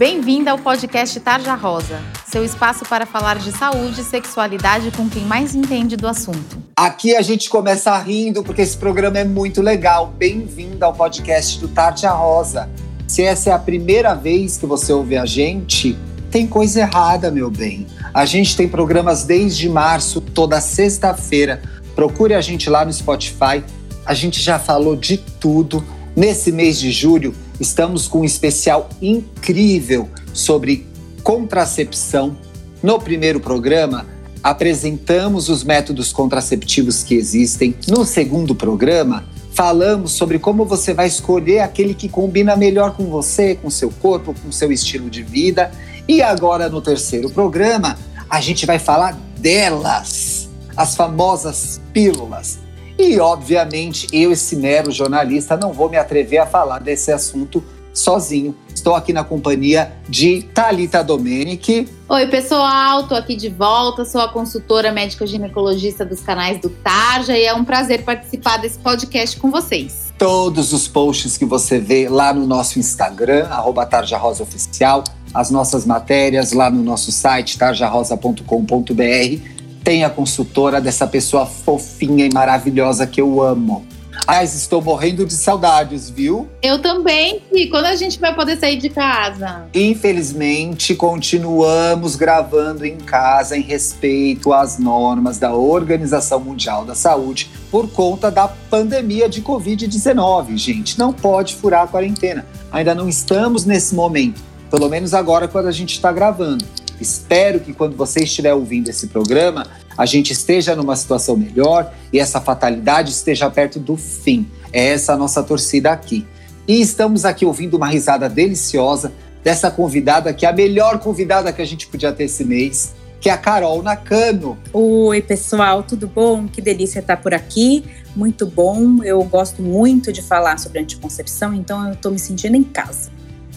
[0.00, 5.26] Bem-vinda ao podcast Tarja Rosa, seu espaço para falar de saúde e sexualidade com quem
[5.26, 6.56] mais entende do assunto.
[6.74, 10.06] Aqui a gente começa rindo porque esse programa é muito legal.
[10.16, 12.70] Bem-vinda ao podcast do Tarja Rosa.
[13.06, 15.94] Se essa é a primeira vez que você ouve a gente,
[16.30, 17.86] tem coisa errada, meu bem.
[18.14, 21.60] A gente tem programas desde março, toda sexta-feira.
[21.94, 23.62] Procure a gente lá no Spotify.
[24.06, 25.84] A gente já falou de tudo.
[26.16, 30.86] Nesse mês de julho, estamos com um especial incrível sobre
[31.22, 32.36] contracepção.
[32.82, 34.06] No primeiro programa,
[34.42, 37.74] apresentamos os métodos contraceptivos que existem.
[37.86, 43.54] No segundo programa, falamos sobre como você vai escolher aquele que combina melhor com você,
[43.54, 45.70] com seu corpo, com seu estilo de vida.
[46.08, 52.58] E agora, no terceiro programa, a gente vai falar delas, as famosas pílulas.
[53.00, 57.64] E, obviamente, eu, esse mero jornalista, não vou me atrever a falar desse assunto
[57.94, 58.54] sozinho.
[58.74, 61.88] Estou aqui na companhia de Talita Domenic.
[62.06, 64.04] Oi, pessoal, estou aqui de volta.
[64.04, 68.78] Sou a consultora médica ginecologista dos canais do Tarja e é um prazer participar desse
[68.78, 70.12] podcast com vocês.
[70.18, 75.50] Todos os posts que você vê lá no nosso Instagram, arroba Tarja Rosa Oficial, as
[75.50, 83.06] nossas matérias lá no nosso site tarjarosa.com.br tem a consultora dessa pessoa fofinha e maravilhosa
[83.06, 83.86] que eu amo.
[84.26, 86.48] Mas estou morrendo de saudades, viu?
[86.62, 87.42] Eu também.
[87.52, 89.66] E quando a gente vai poder sair de casa?
[89.74, 97.90] Infelizmente, continuamos gravando em casa em respeito às normas da Organização Mundial da Saúde por
[97.90, 100.56] conta da pandemia de Covid-19.
[100.56, 102.46] Gente, não pode furar a quarentena.
[102.70, 104.40] Ainda não estamos nesse momento.
[104.70, 106.64] Pelo menos agora, quando a gente está gravando.
[107.00, 112.18] Espero que quando você estiver ouvindo esse programa, a gente esteja numa situação melhor e
[112.18, 114.46] essa fatalidade esteja perto do fim.
[114.72, 116.26] É essa a nossa torcida aqui.
[116.68, 119.12] E estamos aqui ouvindo uma risada deliciosa
[119.42, 123.30] dessa convidada, que é a melhor convidada que a gente podia ter esse mês, que
[123.30, 124.58] é a Carol Nakano.
[124.72, 126.46] Oi, pessoal, tudo bom?
[126.46, 127.84] Que delícia estar por aqui.
[128.14, 129.02] Muito bom.
[129.02, 133.10] Eu gosto muito de falar sobre anticoncepção, então eu estou me sentindo em casa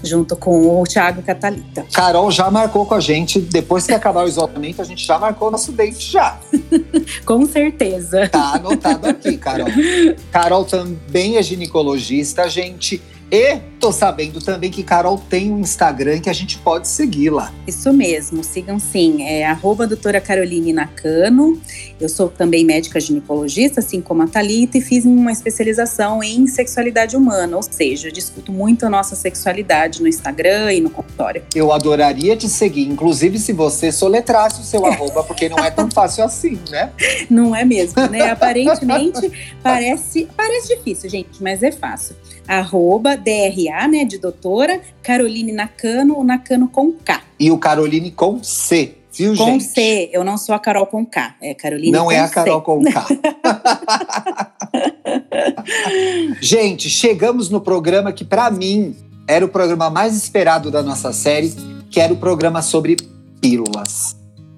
[0.03, 1.85] junto com o Thiago Catalita.
[1.93, 5.47] Carol já marcou com a gente, depois que acabar o isolamento, a gente já marcou
[5.47, 6.37] o nosso date já.
[7.25, 8.27] com certeza.
[8.29, 9.67] Tá anotado aqui, Carol.
[10.31, 13.01] Carol também é ginecologista, gente.
[13.35, 17.51] E tô sabendo também que Carol tem um Instagram que a gente pode seguir lá.
[17.65, 19.23] Isso mesmo, sigam sim.
[19.23, 21.59] É arroba doutora Caroline Nakano.
[21.99, 27.17] Eu sou também médica ginecologista, assim como a Thalita, e fiz uma especialização em sexualidade
[27.17, 31.41] humana, ou seja, discuto muito a nossa sexualidade no Instagram e no consultório.
[31.55, 35.89] Eu adoraria te seguir, inclusive se você soletrasse o seu arroba, porque não é tão
[35.89, 36.91] fácil assim, né?
[37.31, 38.29] Não é mesmo, né?
[38.29, 42.15] Aparentemente parece, parece difícil, gente, mas é fácil.
[42.47, 47.21] Arroba DRA, né, de doutora, Caroline Nakano, o Nakano com K.
[47.39, 48.97] E o Caroline com C.
[49.15, 49.65] Viu, com gente?
[49.65, 52.65] C, eu não sou a Carol com K, é Caroline Não é a Carol C.
[52.65, 53.07] com K.
[56.41, 58.95] gente, chegamos no programa que para mim
[59.27, 61.53] era o programa mais esperado da nossa série,
[61.89, 62.97] que era o programa sobre
[63.39, 64.15] pílulas.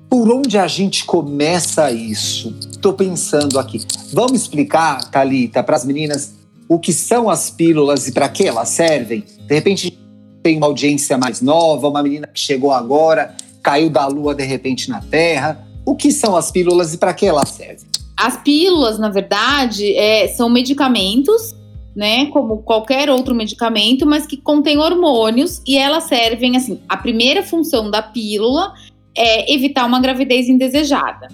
[0.09, 2.53] Por onde a gente começa isso?
[2.81, 3.85] Tô pensando aqui.
[4.13, 6.33] Vamos explicar, Thalita, para as meninas
[6.67, 9.23] o que são as pílulas e para que elas servem?
[9.47, 9.97] De repente
[10.41, 14.89] tem uma audiência mais nova, uma menina que chegou agora, caiu da lua de repente
[14.89, 15.65] na Terra.
[15.85, 17.87] O que são as pílulas e para que elas servem?
[18.17, 21.55] As pílulas, na verdade, é, são medicamentos,
[21.95, 22.27] né?
[22.27, 26.79] Como qualquer outro medicamento, mas que contém hormônios e elas servem assim.
[26.87, 28.73] A primeira função da pílula
[29.15, 31.27] é evitar uma gravidez indesejada.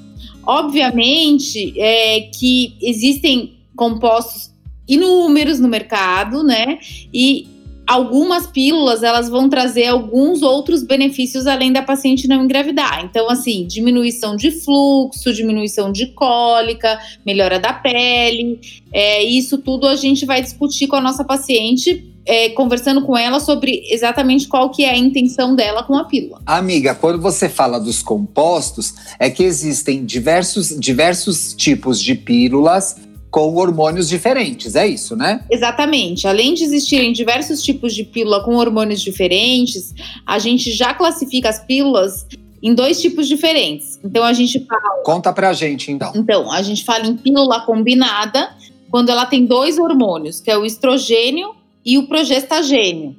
[0.46, 4.51] Obviamente é, que existem compostos
[4.94, 6.80] inúmeros no mercado, né?
[7.14, 7.48] E
[7.92, 13.04] algumas pílulas elas vão trazer alguns outros benefícios além da paciente não engravidar.
[13.04, 18.62] Então, assim, diminuição de fluxo, diminuição de cólica, melhora da pele.
[18.94, 22.08] É, isso tudo a gente vai discutir com a nossa paciente.
[22.24, 26.40] É, conversando com ela sobre exatamente qual que é a intenção dela com a pílula.
[26.46, 32.96] Amiga, quando você fala dos compostos, é que existem diversos, diversos tipos de pílulas
[33.32, 35.44] com hormônios diferentes, é isso, né?
[35.50, 36.28] Exatamente.
[36.28, 39.96] Além de existirem diversos tipos de pílula com hormônios diferentes,
[40.28, 42.28] a gente já classifica as pílulas
[42.62, 43.98] em dois tipos diferentes.
[44.04, 45.02] Então a gente fala.
[45.04, 46.12] Conta pra gente, então.
[46.14, 48.50] Então, a gente fala em pílula combinada
[48.90, 51.56] quando ela tem dois hormônios, que é o estrogênio
[51.86, 53.16] e o progestagênio.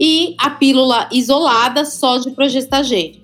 [0.00, 3.20] E a pílula isolada só de progestagênio.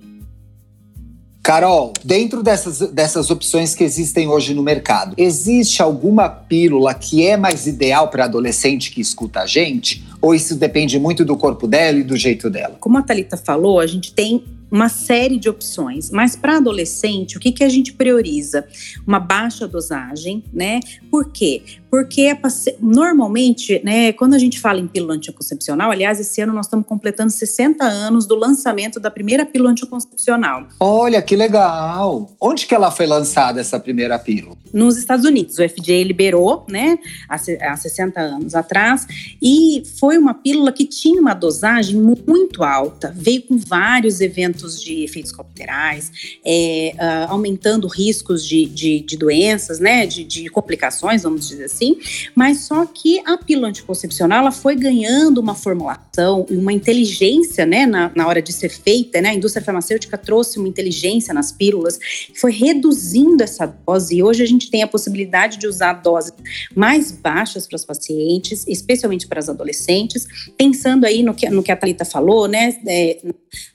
[1.46, 7.36] Carol, dentro dessas, dessas opções que existem hoje no mercado, existe alguma pílula que é
[7.36, 10.04] mais ideal para adolescente que escuta a gente?
[10.20, 12.74] Ou isso depende muito do corpo dela e do jeito dela?
[12.80, 16.10] Como a Thalita falou, a gente tem uma série de opções.
[16.10, 18.66] Mas para adolescente, o que, que a gente prioriza?
[19.06, 20.80] Uma baixa dosagem, né?
[21.10, 21.62] Por quê?
[21.90, 22.38] Porque é
[22.80, 27.30] normalmente, né, quando a gente fala em pílula anticoncepcional, aliás, esse ano nós estamos completando
[27.30, 30.66] 60 anos do lançamento da primeira pílula anticoncepcional.
[30.78, 32.30] Olha que legal!
[32.40, 34.56] Onde que ela foi lançada essa primeira pílula?
[34.72, 36.98] Nos Estados Unidos, o FDA liberou, né,
[37.28, 39.06] há 60 anos atrás,
[39.40, 45.04] e foi uma pílula que tinha uma dosagem muito alta, veio com vários eventos de
[45.04, 51.48] efeitos colaterais, é, uh, aumentando riscos de, de, de doenças, né, de, de complicações, vamos
[51.48, 51.96] dizer assim.
[52.34, 57.86] Mas só que a pílula anticoncepcional ela foi ganhando uma formulação e uma inteligência, né,
[57.86, 61.98] na, na hora de ser feita, né, a indústria farmacêutica trouxe uma inteligência nas pílulas,
[62.34, 66.32] foi reduzindo essa dose e hoje a gente tem a possibilidade de usar doses
[66.74, 70.26] mais baixas para os pacientes, especialmente para as adolescentes,
[70.56, 73.18] pensando aí no que, no que a Thalita falou, né, é,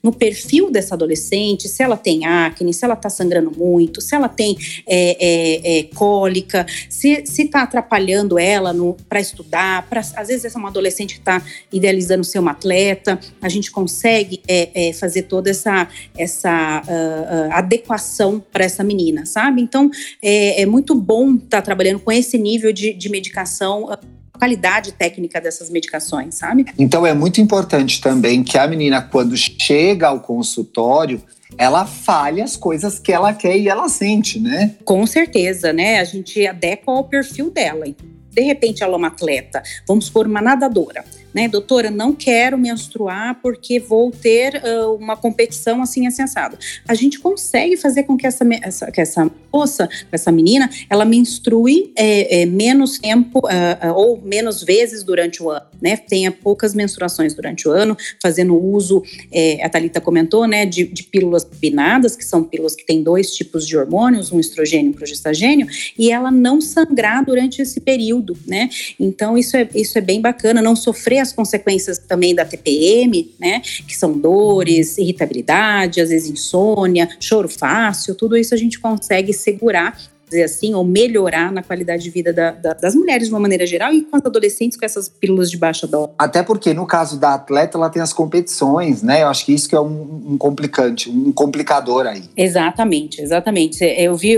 [0.02, 4.30] no perfil dessa adolescente, se ela tem acne, se ela está sangrando muito, se ela
[4.30, 4.58] tem
[4.88, 8.74] é, é, é cólica, se está atrapalhando ela
[9.08, 11.42] para estudar, pra, às vezes essa é uma adolescente que está
[11.72, 15.88] idealizando ser uma atleta, a gente consegue é, é, fazer toda essa,
[16.18, 19.62] essa uh, uh, adequação para essa menina, sabe?
[19.62, 19.90] Então
[20.22, 23.90] é, é muito bom estar tá trabalhando com esse nível de, de medicação
[24.42, 26.66] qualidade técnica dessas medicações, sabe?
[26.80, 31.22] Então é muito importante também que a menina, quando chega ao consultório,
[31.60, 34.74] ela falha as coisas que ela quer e ela sente, né?
[34.84, 36.00] Com certeza, né?
[36.00, 37.86] A gente adequa ao perfil dela.
[38.32, 43.40] De repente, ela é uma atleta, vamos por uma nadadora né, doutora, não quero menstruar
[43.42, 46.58] porque vou ter uh, uma competição assim assensado.
[46.88, 51.92] A gente consegue fazer com que essa, essa, que essa moça, essa menina, ela menstrue
[51.96, 55.98] é, é, menos tempo uh, uh, ou menos vezes durante o ano, né?
[55.98, 61.04] Tenha poucas menstruações durante o ano, fazendo uso, é, a Thalita comentou, né, de, de
[61.04, 64.94] pílulas combinadas, que são pílulas que têm dois tipos de hormônios, um estrogênio e um
[64.94, 65.68] progestagênio,
[65.98, 68.70] e ela não sangrar durante esse período, né?
[69.00, 73.62] Então, isso é, isso é bem bacana, não sofrer as consequências também da TPM, né?
[73.88, 79.98] Que são dores, irritabilidade, às vezes insônia, choro fácil, tudo isso a gente consegue segurar
[80.32, 83.68] dizer assim, ou melhorar na qualidade de vida da, da, das mulheres de uma maneira
[83.68, 86.12] geral e com as adolescentes com essas pílulas de baixa dose.
[86.18, 89.24] Até porque no caso da atleta, ela tem as competições, né?
[89.24, 92.24] Eu acho que isso que é um, um complicante, um complicador aí.
[92.36, 93.84] Exatamente, exatamente.
[93.84, 94.38] Eu vi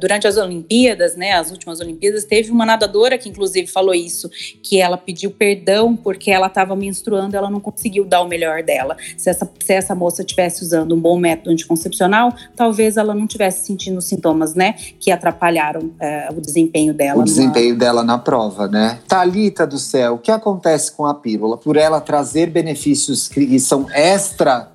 [0.00, 4.28] durante as Olimpíadas, né, as últimas Olimpíadas, teve uma nadadora que inclusive falou isso,
[4.62, 8.96] que ela pediu perdão porque ela estava menstruando, ela não conseguiu dar o melhor dela.
[9.16, 13.64] Se essa, se essa moça estivesse usando um bom método anticoncepcional, talvez ela não tivesse
[13.66, 17.20] sentindo sintomas, né, que atrapalham atrapalharam é, o desempenho dela.
[17.20, 18.98] O desempenho dela na prova, né?
[19.06, 21.56] Talita do céu, o que acontece com a pílula?
[21.56, 24.72] Por ela trazer benefícios que são extra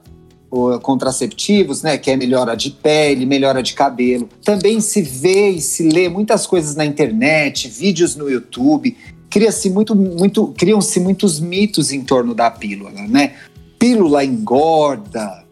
[0.83, 4.29] contraceptivos, né, que é melhora de pele, melhora de cabelo.
[4.45, 8.95] Também se vê e se lê muitas coisas na internet, vídeos no YouTube.
[9.31, 13.33] Cria-se muito, muito, criam-se muitos mitos em torno da pílula, né?
[13.79, 15.43] Pílula engorda,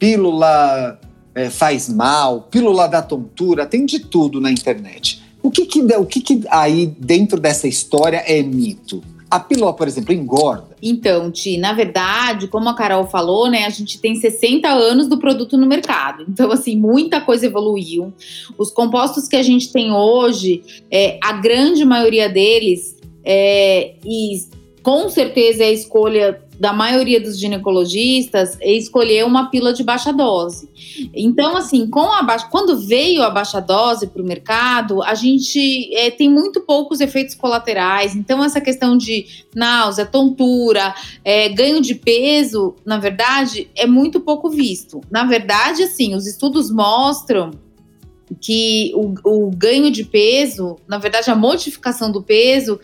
[0.00, 0.98] pílula
[1.34, 5.22] é, faz mal, pílula da tontura, tem de tudo na internet.
[5.42, 9.02] O que que, o que que aí dentro dessa história é mito?
[9.30, 10.76] A pílula, por exemplo, engorda?
[10.82, 15.18] Então, Ti, na verdade, como a Carol falou, né, a gente tem 60 anos do
[15.18, 16.24] produto no mercado.
[16.28, 18.12] Então, assim, muita coisa evoluiu.
[18.58, 24.42] Os compostos que a gente tem hoje, é, a grande maioria deles, é, e
[24.82, 30.12] com certeza é a escolha da maioria dos ginecologistas é escolher uma pílula de baixa
[30.12, 30.68] dose.
[31.14, 35.88] Então, assim, com a baixa, quando veio a baixa dose para o mercado, a gente
[35.94, 38.14] é, tem muito poucos efeitos colaterais.
[38.14, 39.24] Então, essa questão de
[39.54, 45.00] náusea, tontura, é, ganho de peso, na verdade, é muito pouco visto.
[45.10, 47.52] Na verdade, assim, os estudos mostram
[48.38, 52.78] que o, o, ganho de peso, na verdade, a modificação do peso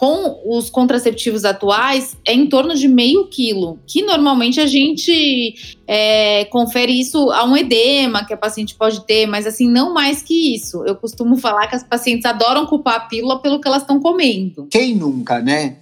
[0.00, 6.46] com os contraceptivos atuais é em torno de meio quilo, que normalmente a gente é,
[6.46, 10.54] confere isso a um edema que a paciente pode ter, mas assim, não mais que
[10.56, 10.82] isso.
[10.86, 14.68] Eu costumo falar que as pacientes adoram culpar a pílula pelo que elas estão comendo.
[14.70, 15.76] Quem nunca, né?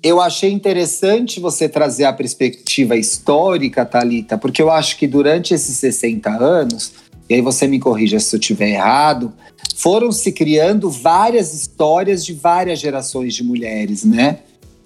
[0.00, 5.76] Eu achei interessante você trazer a perspectiva histórica, Talita, porque eu acho que durante esses
[5.76, 6.92] 60 anos,
[7.28, 9.32] e aí você me corrija se eu estiver errado,
[9.80, 14.40] foram se criando várias histórias de várias gerações de mulheres, né?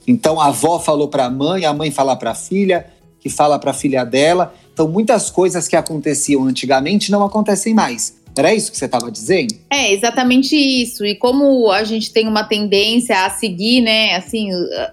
[0.07, 2.87] Então a avó falou para a mãe, a mãe fala para a filha,
[3.19, 4.55] que fala para a filha dela.
[4.73, 8.15] Então muitas coisas que aconteciam antigamente não acontecem mais.
[8.37, 9.57] Era isso que você estava dizendo?
[9.69, 11.05] É, exatamente isso.
[11.05, 14.51] E como a gente tem uma tendência a seguir, né, assim,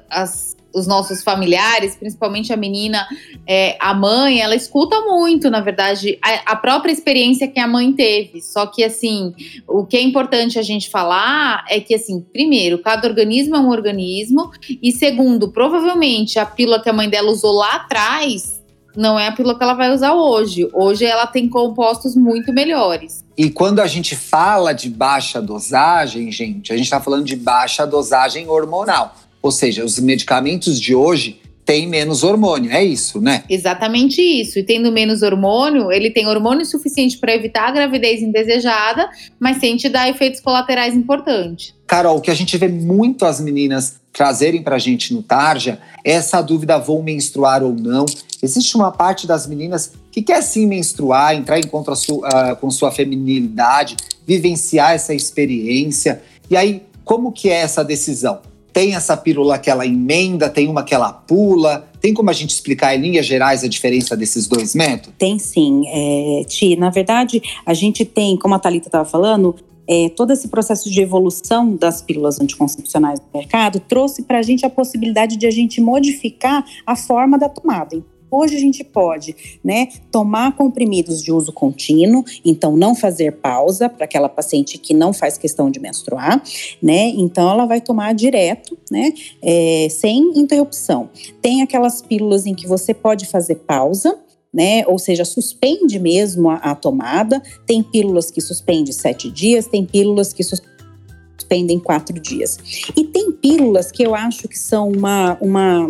[0.10, 3.06] as os nossos familiares, principalmente a menina,
[3.48, 7.92] é, a mãe, ela escuta muito, na verdade, a, a, própria experiência que a mãe
[7.94, 8.42] teve.
[8.42, 9.34] Só que, assim,
[9.68, 13.70] o que é importante a gente falar é que, assim, primeiro, cada organismo é um
[13.70, 14.52] organismo,
[14.82, 18.62] e segundo, provavelmente a pílula que a mãe dela usou lá atrás
[18.96, 20.70] não é a pílula que ela vai usar hoje.
[20.74, 23.24] Hoje ela tem compostos muito melhores.
[23.38, 27.86] E quando a gente fala de baixa dosagem, gente, a gente está falando de baixa
[27.86, 29.16] dosagem hormonal.
[29.42, 33.44] Ou seja, os medicamentos de hoje têm menos hormônio, é isso, né?
[33.50, 34.60] Exatamente isso.
[34.60, 39.78] E tendo menos hormônio, ele tem hormônio suficiente para evitar a gravidez indesejada, mas sem
[39.78, 41.74] te dar efeitos colaterais importantes.
[41.88, 45.80] Carol, o que a gente vê muito as meninas trazerem para a gente no Tarja
[46.04, 48.06] é essa dúvida: vou menstruar ou não?
[48.44, 52.92] Existe uma parte das meninas que quer sim menstruar, entrar em contra uh, com sua
[52.92, 53.96] feminilidade,
[54.26, 56.22] vivenciar essa experiência.
[56.50, 58.51] E aí, como que é essa decisão?
[58.74, 61.90] Tem essa pílula que ela emenda, tem uma que ela pula.
[62.00, 65.14] Tem como a gente explicar em linhas gerais a diferença desses dois métodos?
[65.18, 66.76] Tem sim, é, Ti.
[66.76, 69.56] Na verdade, a gente tem, como a Thalita estava falando,
[69.88, 74.66] é, todo esse processo de evolução das pílulas anticoncepcionais no mercado trouxe para a gente
[74.66, 78.02] a possibilidade de a gente modificar a forma da tomada.
[78.32, 84.06] Hoje a gente pode, né, tomar comprimidos de uso contínuo, então não fazer pausa para
[84.06, 86.42] aquela paciente que não faz questão de menstruar,
[86.82, 87.10] né?
[87.10, 91.10] Então ela vai tomar direto, né, é, sem interrupção.
[91.42, 94.18] Tem aquelas pílulas em que você pode fazer pausa,
[94.54, 94.86] né?
[94.88, 97.42] Ou seja, suspende mesmo a, a, tomada.
[97.66, 102.58] Tem pílulas que suspende sete dias, tem pílulas que suspendem quatro dias.
[102.96, 105.88] E tem pílulas que eu acho que são uma, uma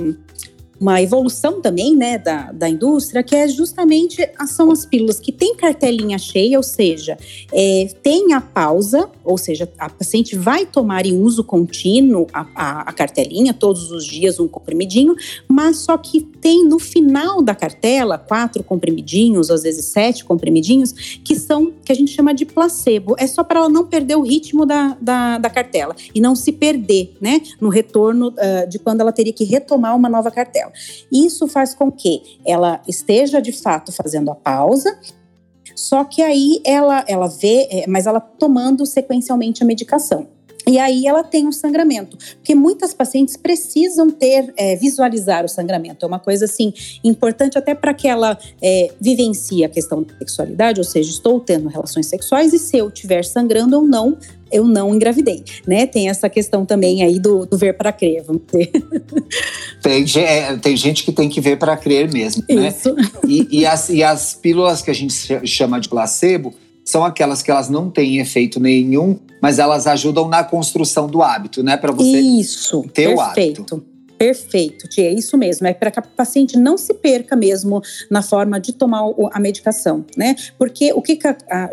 [0.82, 5.56] uma evolução também né, da, da indústria, que é justamente são as pílulas que têm
[5.56, 7.20] cartelinha cheia, ou seja,
[7.54, 12.82] é, tem a pausa, ou seja, a paciente vai tomar em uso contínuo a, a,
[12.82, 15.16] a, cartelinha, todos os dias um comprimidinho,
[15.48, 20.92] mas só que tem no final da cartela quatro comprimidinhos, às vezes sete comprimidinhos,
[21.24, 23.16] que são, que a gente chama de placebo.
[23.20, 26.52] É só para ela não perder o ritmo da, da, da, cartela e não se
[26.52, 30.71] perder, né, no retorno uh, de quando ela teria que retomar uma nova cartela.
[31.12, 34.98] Isso faz com que ela esteja de fato fazendo a pausa,
[35.76, 40.28] só que aí ela, ela vê, é, mas ela tomando sequencialmente a medicação.
[40.68, 46.06] E aí ela tem um sangramento, porque muitas pacientes precisam ter, é, visualizar o sangramento.
[46.06, 46.72] É uma coisa assim
[47.04, 51.68] importante até para que ela é, vivencie a questão da sexualidade, ou seja, estou tendo
[51.68, 54.18] relações sexuais e se eu estiver sangrando ou não,
[54.52, 55.86] eu não engravidei, né?
[55.86, 58.72] Tem essa questão também aí do, do ver para crer, vamos dizer.
[59.82, 62.68] Tem, é, tem gente que tem que ver para crer mesmo, né?
[62.68, 62.96] Isso.
[63.28, 65.12] E, e, as, e as pílulas que a gente
[65.48, 66.54] chama de placebo
[66.86, 71.64] são aquelas que elas não têm efeito nenhum, mas elas ajudam na construção do hábito,
[71.64, 71.78] né?
[71.78, 73.62] Para você Isso, ter perfeito.
[73.62, 73.84] o hábito.
[74.22, 75.66] Perfeito, tia, é isso mesmo.
[75.66, 79.02] É para que a paciente não se perca mesmo na forma de tomar
[79.32, 80.36] a medicação, né?
[80.60, 81.18] Porque o que,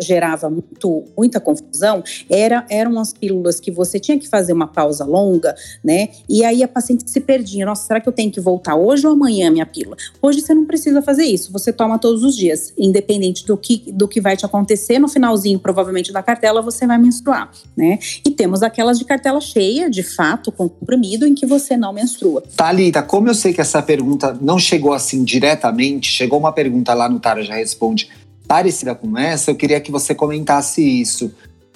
[0.00, 5.04] gerava muito, muita confusão era, eram as pílulas que você tinha que fazer uma pausa
[5.04, 6.08] longa, né?
[6.26, 7.66] E aí a paciente se perdia.
[7.66, 9.98] Nossa, será que eu tenho que voltar hoje ou amanhã minha pílula?
[10.22, 14.08] Hoje você não precisa fazer isso, você toma todos os dias, independente do que, do
[14.08, 14.98] que vai te acontecer.
[14.98, 17.98] No finalzinho, provavelmente, da cartela, você vai menstruar, né?
[18.26, 22.37] E temos aquelas de cartela cheia, de fato, com comprimido, em que você não menstrua
[22.56, 27.08] Thalita, como eu sei que essa pergunta não chegou assim diretamente, chegou uma pergunta lá
[27.08, 28.08] no Tara Já Responde
[28.46, 31.30] parecida com essa, eu queria que você comentasse isso.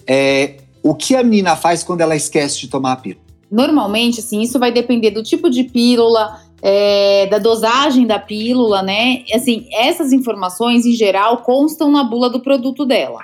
[0.06, 3.22] É, o que a menina faz quando ela esquece de tomar a pílula?
[3.50, 9.22] Normalmente, assim, isso vai depender do tipo de pílula, é, da dosagem da pílula, né?
[9.34, 13.20] Assim, essas informações, em geral, constam na bula do produto dela.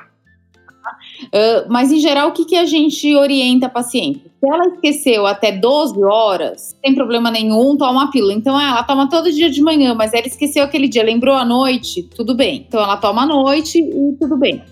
[1.24, 4.27] Uh, mas, em geral, o que, que a gente orienta a paciente?
[4.40, 8.32] Se ela esqueceu até 12 horas, sem problema nenhum, toma a pílula.
[8.32, 12.04] Então, ela toma todo dia de manhã, mas ela esqueceu aquele dia, lembrou à noite,
[12.14, 12.64] tudo bem.
[12.68, 14.62] Então, ela toma à noite e tudo bem.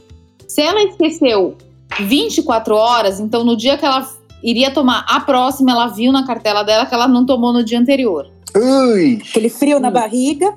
[0.47, 1.57] Se ela esqueceu
[2.01, 4.09] 24 horas, então no dia que ela
[4.43, 7.81] iria tomar a próxima, ela viu na cartela dela que ela não tomou no dia
[7.81, 8.31] anterior.
[8.55, 9.21] Ui.
[9.29, 10.55] Aquele frio na barriga.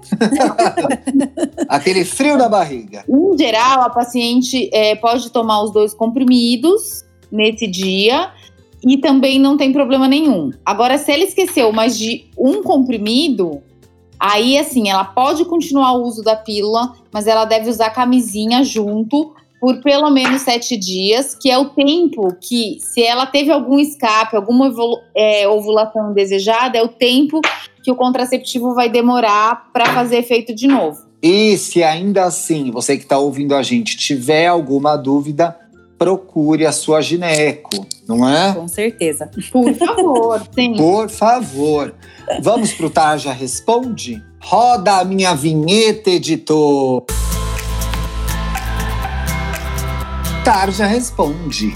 [1.68, 3.04] Aquele frio na barriga.
[3.10, 8.32] Em geral, a paciente é, pode tomar os dois comprimidos nesse dia
[8.86, 10.52] e também não tem problema nenhum.
[10.66, 13.62] Agora, se ela esqueceu mais de um comprimido,
[14.20, 19.34] aí assim, ela pode continuar o uso da pílula, mas ela deve usar camisinha junto
[19.60, 24.36] por pelo menos sete dias, que é o tempo que, se ela teve algum escape,
[24.36, 24.74] alguma
[25.14, 27.42] é, ovulação desejada, é o tempo
[27.84, 31.10] que o contraceptivo vai demorar para fazer efeito de novo.
[31.22, 35.58] E se ainda assim, você que está ouvindo a gente, tiver alguma dúvida,
[36.00, 38.54] procure a sua gineco, não é?
[38.54, 39.30] Com certeza.
[39.52, 40.74] Por favor, sim.
[40.76, 41.94] Por favor.
[42.42, 44.24] Vamos pro Tarja Responde?
[44.42, 47.04] Roda a minha vinheta, editor.
[50.46, 51.76] Tarja Responde.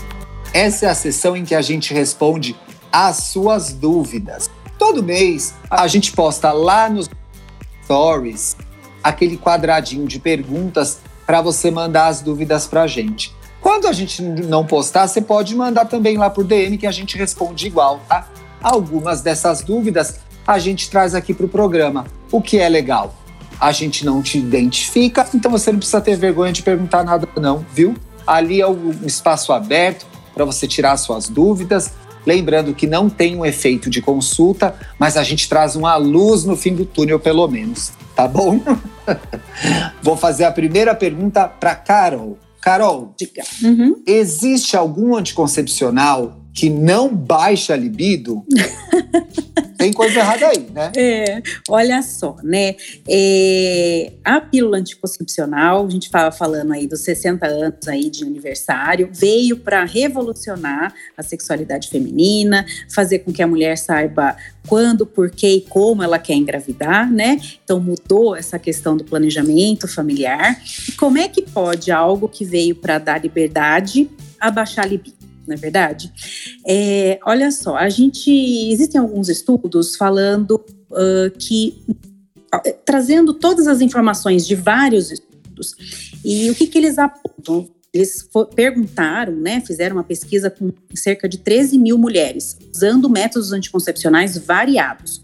[0.54, 2.56] Essa é a sessão em que a gente responde
[2.92, 4.50] as suas dúvidas.
[4.80, 7.10] Todo mês a gente posta lá nos
[7.84, 8.56] stories
[9.04, 13.36] aquele quadradinho de perguntas para você mandar as dúvidas para a gente.
[13.64, 17.18] Quando a gente não postar, você pode mandar também lá por DM que a gente
[17.18, 18.28] responde igual, tá?
[18.62, 23.16] Algumas dessas dúvidas a gente traz aqui para o programa, o que é legal.
[23.58, 27.66] A gente não te identifica, então você não precisa ter vergonha de perguntar nada, não,
[27.74, 27.96] viu?
[28.28, 31.94] Ali é um espaço aberto para você tirar suas dúvidas.
[32.26, 36.58] Lembrando que não tem um efeito de consulta, mas a gente traz uma luz no
[36.58, 37.94] fim do túnel, pelo menos.
[38.14, 38.60] Tá bom?
[40.04, 42.38] Vou fazer a primeira pergunta para Carol.
[42.64, 43.44] Carol, Diga.
[43.62, 44.02] Uhum.
[44.08, 48.46] existe algum anticoncepcional que não baixa a libido?
[49.84, 50.92] Tem coisa errada aí, né?
[50.96, 52.76] É, olha só, né?
[53.06, 59.10] É, a pílula anticoncepcional, a gente estava falando aí dos 60 anos aí de aniversário,
[59.12, 64.38] veio para revolucionar a sexualidade feminina, fazer com que a mulher saiba
[64.70, 67.42] quando, por que e como ela quer engravidar, né?
[67.62, 70.62] Então mudou essa questão do planejamento familiar.
[70.88, 75.23] E como é que pode algo que veio para dar liberdade abaixar a libido?
[75.48, 76.12] Não é verdade?
[76.68, 78.30] É, olha só, a gente
[78.72, 81.84] existem alguns estudos falando uh, que
[82.86, 85.76] trazendo todas as informações de vários estudos
[86.24, 87.68] e o que, que eles apontam?
[87.94, 94.36] Eles perguntaram, né, fizeram uma pesquisa com cerca de 13 mil mulheres, usando métodos anticoncepcionais
[94.38, 95.24] variados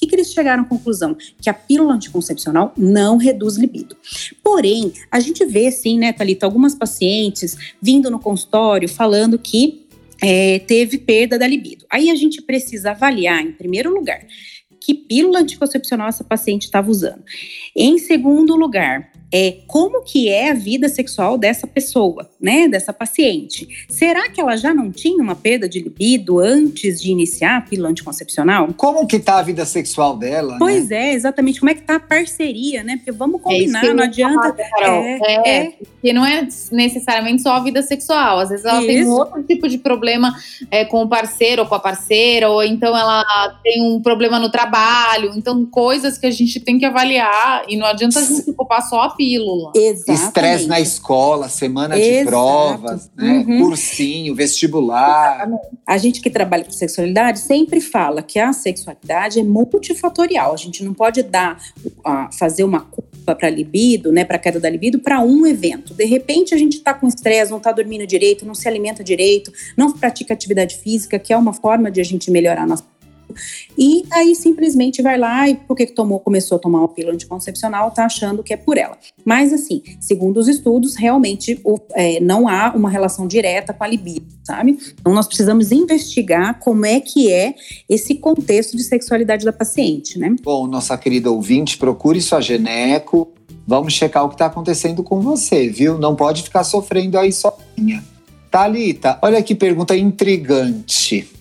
[0.00, 1.16] que, que eles chegaram à conclusão?
[1.40, 3.94] Que a pílula anticoncepcional não reduz libido.
[4.42, 9.86] Porém, a gente vê, sim, né, Thalita, algumas pacientes vindo no consultório falando que
[10.22, 11.84] é, teve perda da libido.
[11.90, 14.20] Aí a gente precisa avaliar, em primeiro lugar,
[14.80, 17.22] que pílula anticoncepcional essa paciente estava usando.
[17.76, 23.68] Em segundo lugar, é como que é a vida sexual dessa pessoa, né, dessa paciente.
[23.88, 27.90] Será que ela já não tinha uma perda de libido antes de iniciar a pílula
[27.90, 28.68] anticoncepcional?
[28.76, 30.56] Como que tá a vida sexual dela?
[30.58, 31.10] Pois né?
[31.10, 31.60] é, exatamente.
[31.60, 32.96] Como é que tá a parceria, né?
[32.96, 34.56] Porque vamos combinar, é não adianta.
[34.70, 38.40] Falar, é, é, é, porque não é necessariamente só a vida sexual.
[38.40, 38.86] Às vezes ela isso.
[38.88, 40.34] tem um outro tipo de problema
[40.70, 43.24] é, com o parceiro ou com a parceira, ou então ela
[43.62, 44.69] tem um problema no trabalho.
[45.36, 49.02] Então, coisas que a gente tem que avaliar e não adianta a gente ocupar só
[49.02, 49.72] a pílula.
[49.74, 52.18] Estresse na escola, semana Exato.
[52.18, 53.44] de provas, né?
[53.46, 53.58] Uhum.
[53.62, 55.36] cursinho, vestibular.
[55.36, 55.68] Exatamente.
[55.86, 60.52] A gente que trabalha com sexualidade sempre fala que a sexualidade é multifatorial.
[60.52, 61.58] A gente não pode dar,
[62.38, 65.94] fazer uma culpa para libido, né, para queda da libido, para um evento.
[65.94, 69.52] De repente a gente está com estresse, não está dormindo direito, não se alimenta direito,
[69.76, 72.84] não pratica atividade física, que é uma forma de a gente melhorar a nossa
[73.76, 78.04] e aí simplesmente vai lá e porque tomou, começou a tomar uma pílula anticoncepcional, tá
[78.04, 78.96] achando que é por ela.
[79.24, 83.86] Mas assim, segundo os estudos, realmente o, é, não há uma relação direta com a
[83.86, 84.78] libido, sabe?
[85.00, 87.54] Então nós precisamos investigar como é que é
[87.88, 90.34] esse contexto de sexualidade da paciente, né?
[90.42, 93.32] Bom, nossa querida ouvinte, procure sua geneco.
[93.66, 95.98] Vamos checar o que está acontecendo com você, viu?
[95.98, 98.02] Não pode ficar sofrendo aí sozinha.
[98.50, 101.39] Talita, olha que pergunta intrigante.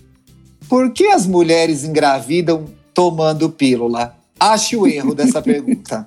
[0.69, 4.15] Por que as mulheres engravidam tomando pílula?
[4.39, 6.05] Ache o erro dessa pergunta.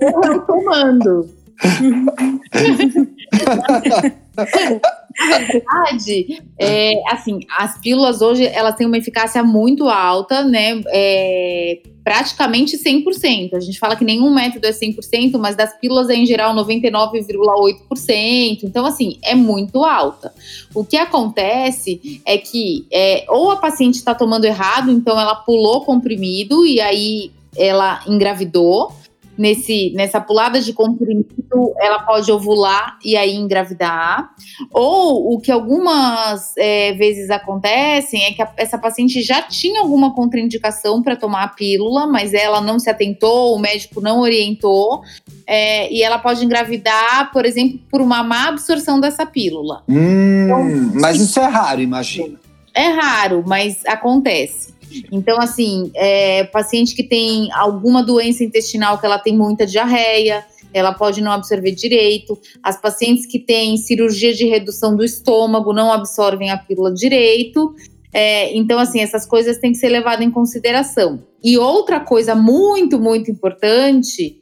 [0.00, 1.28] eu tomando.
[5.18, 10.80] Na verdade, é, assim, as pílulas hoje elas têm uma eficácia muito alta, né?
[10.88, 13.52] É, praticamente 100%.
[13.52, 18.60] A gente fala que nenhum método é 100%, mas das pílulas é em geral 99,8%.
[18.62, 20.32] Então, assim, é muito alta.
[20.74, 25.84] O que acontece é que é, ou a paciente está tomando errado, então ela pulou
[25.84, 28.92] comprimido e aí ela engravidou
[29.38, 34.30] nesse, nessa pulada de comprimido, ela pode ovular e aí engravidar.
[34.72, 40.12] Ou o que algumas é, vezes acontecem é que a, essa paciente já tinha alguma
[40.12, 45.02] contraindicação para tomar a pílula, mas ela não se atentou, o médico não orientou.
[45.46, 49.82] É, e ela pode engravidar, por exemplo, por uma má absorção dessa pílula.
[49.88, 52.38] Hum, então, mas isso é raro, imagina.
[52.74, 54.77] É raro, mas acontece.
[55.10, 60.92] Então, assim, é, paciente que tem alguma doença intestinal, que ela tem muita diarreia, ela
[60.92, 62.38] pode não absorver direito.
[62.62, 67.74] As pacientes que têm cirurgia de redução do estômago não absorvem a pílula direito.
[68.12, 71.22] É, então, assim, essas coisas têm que ser levadas em consideração.
[71.42, 74.40] E outra coisa muito, muito importante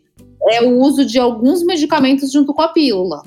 [0.49, 3.23] é o uso de alguns medicamentos junto com a pílula.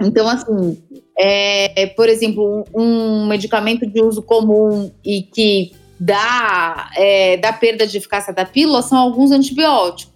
[0.00, 0.78] Então, assim,
[1.18, 7.96] é, por exemplo, um medicamento de uso comum e que dá, é, dá perda de
[7.96, 10.14] eficácia da pílula são alguns antibióticos.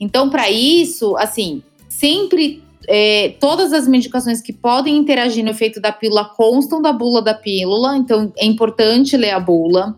[0.00, 5.92] Então, para isso, assim, sempre é, todas as medicações que podem interagir no efeito da
[5.92, 9.96] pílula constam da bula da pílula, então é importante ler a bula.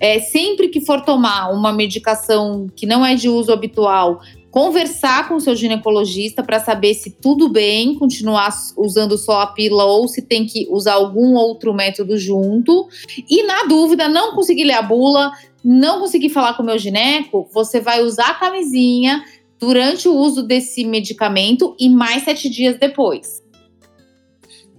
[0.00, 4.20] É, sempre que for tomar uma medicação que não é de uso habitual,
[4.54, 9.82] conversar com o seu ginecologista para saber se tudo bem continuar usando só a pílula
[9.82, 12.86] ou se tem que usar algum outro método junto.
[13.28, 15.32] E na dúvida, não conseguir ler a bula,
[15.64, 19.24] não conseguir falar com o meu gineco, você vai usar a camisinha
[19.58, 23.43] durante o uso desse medicamento e mais sete dias depois.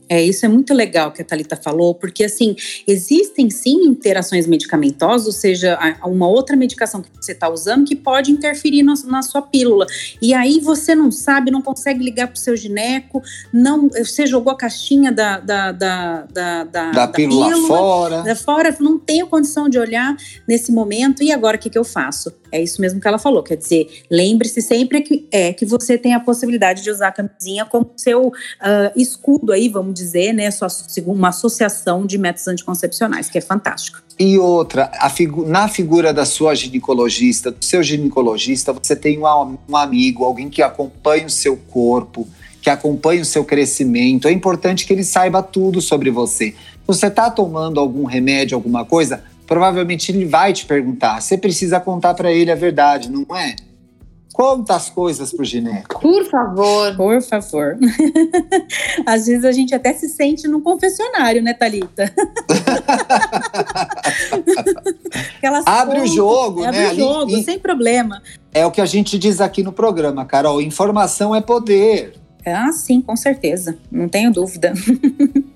[0.08, 2.56] É, isso é muito legal que a Thalita falou, porque assim,
[2.88, 8.32] existem sim interações medicamentosas, ou seja, uma outra medicação que você está usando que pode
[8.32, 9.86] interferir na, na, sua pílula.
[10.22, 14.54] E aí você não sabe, não consegue ligar para o seu gineco, não, você jogou
[14.54, 18.24] a caixinha da, da, da, da, da, da pílula, pílula fora.
[18.24, 20.16] Da fora, não tenho condição de olhar
[20.48, 22.32] nesse momento, e agora o que, que eu faço?
[22.56, 26.14] É isso mesmo que ela falou, quer dizer, lembre-se sempre que é que você tem
[26.14, 28.32] a possibilidade de usar a camisinha como seu uh,
[28.96, 30.70] escudo aí, vamos dizer, né, sua,
[31.06, 34.02] uma associação de métodos anticoncepcionais, que é fantástico.
[34.18, 39.76] E outra, figu na figura da sua ginecologista, do seu ginecologista, você tem um, um
[39.76, 42.26] amigo, alguém que acompanha o seu corpo,
[42.62, 44.30] que acompanha o seu crescimento.
[44.30, 46.56] É importante que ele saiba tudo sobre você.
[46.88, 49.24] Você está tomando algum remédio, alguma coisa?
[49.46, 51.22] Provavelmente ele vai te perguntar.
[51.22, 53.56] Você precisa contar para ele a verdade, não é?
[54.36, 56.02] Conta as coisas pro gineco.
[56.02, 56.94] Por favor.
[56.98, 57.78] Por favor.
[59.08, 62.12] Às vezes a gente até se sente num confessionário, né, Thalita?
[65.66, 66.88] Abre o jogo, Abre né?
[66.88, 68.22] Abre o jogo, Ali, sem problema.
[68.54, 70.62] É o que a gente diz aqui no programa, Carol.
[70.62, 72.16] Informação é poder.
[72.46, 73.78] Ah, sim, com certeza.
[73.90, 74.74] Não tenho dúvida.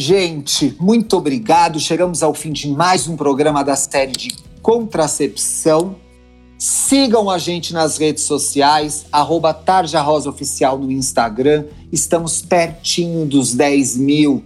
[0.00, 1.80] Gente, muito obrigado.
[1.80, 4.32] Chegamos ao fim de mais um programa da série de
[4.62, 5.96] contracepção.
[6.56, 11.64] Sigam a gente nas redes sociais, arroba Tarja Rosa Oficial no Instagram.
[11.90, 14.44] Estamos pertinho dos 10 mil.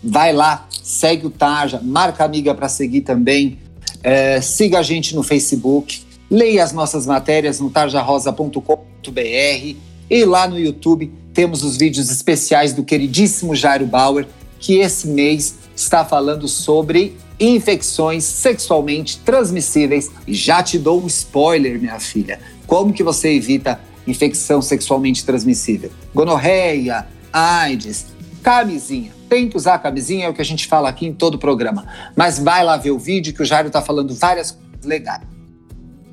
[0.00, 3.58] Vai lá, segue o Tarja, marca amiga para seguir também.
[4.00, 9.76] É, siga a gente no Facebook, leia as nossas matérias no tarjarosa.com.br
[10.08, 14.24] e lá no YouTube temos os vídeos especiais do queridíssimo Jairo Bauer
[14.58, 20.10] que esse mês está falando sobre infecções sexualmente transmissíveis.
[20.26, 22.40] E já te dou um spoiler, minha filha.
[22.66, 25.90] Como que você evita infecção sexualmente transmissível?
[26.14, 28.06] Gonorreia, AIDS,
[28.42, 29.12] camisinha.
[29.28, 31.38] Tem que usar a camisinha, é o que a gente fala aqui em todo o
[31.38, 31.86] programa.
[32.16, 35.37] Mas vai lá ver o vídeo que o Jairo está falando várias coisas legais.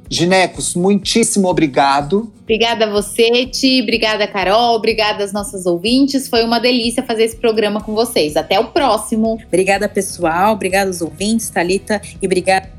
[0.09, 2.31] Ginecos, muitíssimo obrigado.
[2.43, 3.81] Obrigada a você, Ti.
[3.81, 4.75] Obrigada, Carol.
[4.75, 6.27] Obrigada às nossas ouvintes.
[6.27, 8.37] Foi uma delícia fazer esse programa com vocês.
[8.37, 9.39] Até o próximo.
[9.47, 10.53] Obrigada, pessoal.
[10.53, 11.99] Obrigada aos ouvintes, Talita.
[12.21, 12.69] E obrigada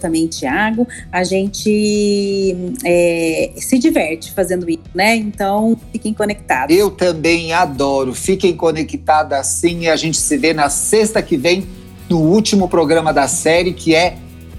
[0.00, 0.86] também, Tiago.
[1.10, 5.16] A gente é, se diverte fazendo isso, né?
[5.16, 6.76] Então, fiquem conectados.
[6.76, 8.14] Eu também adoro.
[8.14, 11.66] Fiquem conectados assim e a gente se vê na sexta que vem
[12.08, 14.16] no último programa da série, que é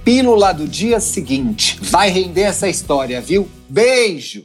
[0.07, 1.77] Pílula do dia seguinte.
[1.81, 3.45] Vai render essa história, viu?
[3.67, 4.41] Beijo!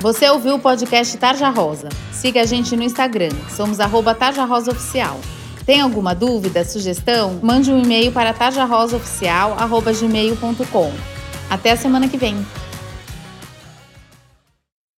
[0.00, 1.90] Você ouviu o podcast Tarja Rosa.
[2.10, 3.28] Siga a gente no Instagram.
[3.54, 5.20] Somos arroba Tarja Rosa Oficial.
[5.66, 7.38] Tem alguma dúvida, sugestão?
[7.42, 10.92] Mande um e-mail para tarjarosaoficial.gmail.com.
[11.50, 12.42] Até a semana que vem.